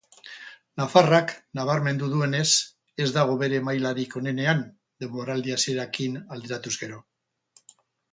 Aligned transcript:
Nafarrak 0.81 1.33
nabarmendu 1.57 2.07
duenez, 2.13 2.47
ez 3.05 3.07
dago 3.17 3.35
bere 3.41 3.59
mailarik 3.67 4.15
onenean 4.23 4.63
denboraldi 5.05 5.55
hasierarekin 5.57 6.17
alderatuz 6.37 6.73
gero. 6.87 6.99